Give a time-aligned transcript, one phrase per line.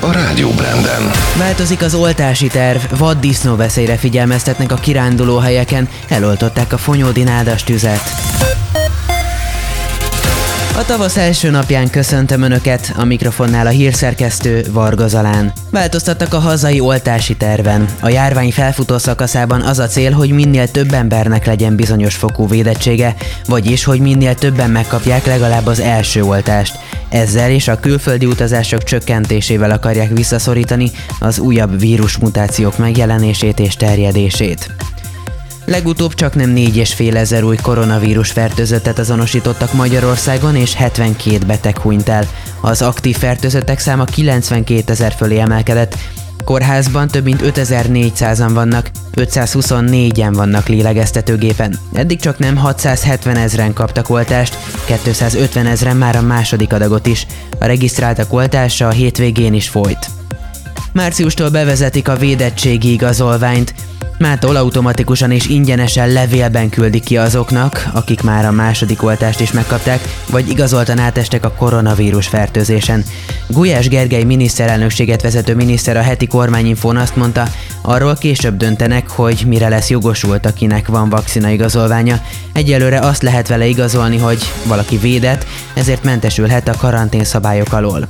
[0.00, 1.10] a Rádió Branden.
[1.38, 8.02] Változik az oltási terv, vaddisznó veszélyre figyelmeztetnek a kiránduló helyeken, eloltották a fonyódi nádas tüzet.
[10.78, 15.52] A tavasz első napján köszöntöm Önöket, a mikrofonnál a hírszerkesztő Varga Zalán.
[15.70, 17.88] Változtattak a hazai oltási terven.
[18.00, 23.14] A járvány felfutó szakaszában az a cél, hogy minél több embernek legyen bizonyos fokú védettsége,
[23.46, 26.78] vagyis, hogy minél többen megkapják legalább az első oltást.
[27.08, 34.70] Ezzel és a külföldi utazások csökkentésével akarják visszaszorítani az újabb vírusmutációk megjelenését és terjedését.
[35.66, 42.26] Legutóbb csak nem 4,5 ezer új koronavírus fertőzöttet azonosítottak Magyarországon, és 72 beteg hunyt el.
[42.60, 45.96] Az aktív fertőzöttek száma 92 ezer fölé emelkedett,
[46.46, 51.78] Kórházban több mint 5400-an vannak, 524-en vannak lélegeztetőgépen.
[51.92, 57.26] Eddig csak nem 670 ezeren kaptak oltást, 250 ezeren már a második adagot is.
[57.58, 60.06] A regisztráltak oltása a hétvégén is folyt.
[60.92, 63.74] Márciustól bevezetik a védettségi igazolványt,
[64.18, 70.00] Mától automatikusan és ingyenesen levélben küldik ki azoknak, akik már a második oltást is megkapták,
[70.30, 73.04] vagy igazoltan átestek a koronavírus fertőzésen.
[73.46, 77.48] Gulyás Gergely miniszterelnökséget vezető miniszter a heti kormányinfón azt mondta,
[77.82, 82.20] arról később döntenek, hogy mire lesz jogosult, akinek van vakcina igazolványa.
[82.52, 88.08] Egyelőre azt lehet vele igazolni, hogy valaki védett, ezért mentesülhet a karantén szabályok alól.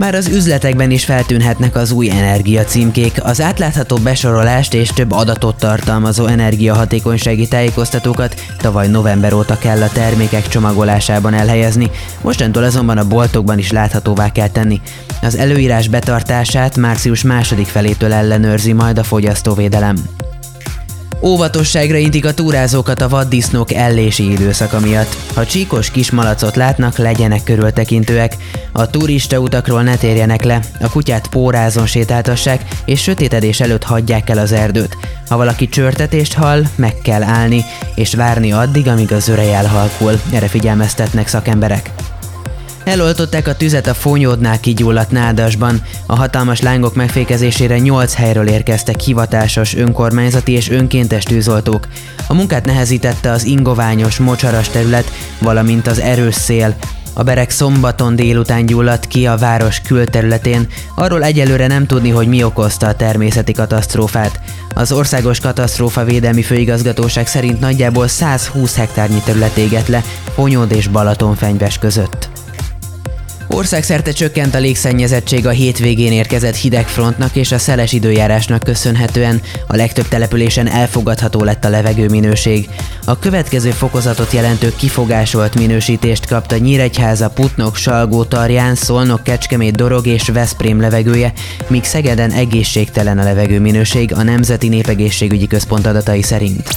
[0.00, 6.26] Már az üzletekben is feltűnhetnek az új energiacímkék, az átlátható besorolást és több adatot tartalmazó
[6.26, 11.90] energiahatékonysági tájékoztatókat tavaly november óta kell a termékek csomagolásában elhelyezni,
[12.20, 14.80] mostantól azonban a boltokban is láthatóvá kell tenni.
[15.22, 19.96] Az előírás betartását március második felétől ellenőrzi majd a fogyasztóvédelem.
[21.22, 25.16] Óvatosságra intik a túrázókat a vaddisznók ellési időszaka miatt.
[25.34, 28.36] Ha csíkos kis malacot látnak, legyenek körültekintőek.
[28.72, 34.38] A turista utakról ne térjenek le, a kutyát pórázon sétáltassák, és sötétedés előtt hagyják el
[34.38, 34.96] az erdőt.
[35.28, 37.64] Ha valaki csörtetést hall, meg kell állni,
[37.94, 40.20] és várni addig, amíg az örej elhalkul.
[40.32, 41.90] Erre figyelmeztetnek szakemberek.
[42.84, 45.82] Eloltották a tüzet a fonyódnál kigyulladt nádasban.
[46.06, 51.88] A hatalmas lángok megfékezésére 8 helyről érkeztek hivatásos, önkormányzati és önkéntes tűzoltók.
[52.26, 56.76] A munkát nehezítette az ingoványos, mocsaras terület, valamint az erős szél.
[57.14, 62.42] A berek szombaton délután gyulladt ki a város külterületén, arról egyelőre nem tudni, hogy mi
[62.42, 64.40] okozta a természeti katasztrófát.
[64.74, 70.02] Az Országos Katasztrófa Védelmi Főigazgatóság szerint nagyjából 120 hektárnyi terület égett le
[70.34, 72.39] Fonyód és Balatonfenyves között.
[73.54, 80.08] Országszerte csökkent a légszennyezettség a hétvégén érkezett hidegfrontnak és a szeles időjárásnak köszönhetően a legtöbb
[80.08, 82.68] településen elfogadható lett a levegőminőség.
[83.04, 90.28] A következő fokozatot jelentő kifogásolt minősítést kapta Nyíregyháza, Putnok, Salgó, Tarján, Szolnok, Kecskemét, Dorog és
[90.28, 91.32] Veszprém levegője,
[91.68, 96.68] míg Szegeden egészségtelen a levegőminőség a Nemzeti Népegészségügyi Központ adatai szerint.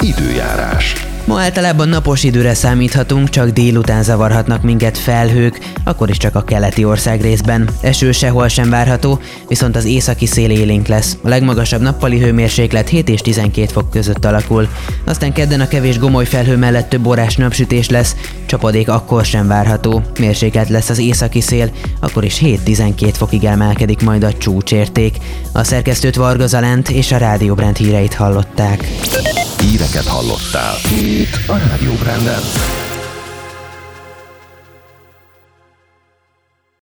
[0.00, 1.05] Időjárás.
[1.26, 6.84] Ma általában napos időre számíthatunk, csak délután zavarhatnak minket felhők, akkor is csak a keleti
[6.84, 7.68] ország részben.
[7.80, 11.16] Eső sehol sem várható, viszont az északi szél élénk lesz.
[11.22, 14.68] A legmagasabb nappali hőmérséklet 7 és 12 fok között alakul.
[15.04, 18.16] Aztán kedden a kevés gomoly felhő mellett több órás napsütés lesz,
[18.46, 20.02] csapadék akkor sem várható.
[20.18, 21.70] Mérséklet lesz az északi szél,
[22.00, 25.16] akkor is 7-12 fokig emelkedik majd a csúcsérték.
[25.52, 28.84] A szerkesztőt Varga Zalent és a Rádió Brand híreit hallották.
[29.76, 30.76] Híreket hallottál.
[30.90, 32.42] Itt a Rádió Branden.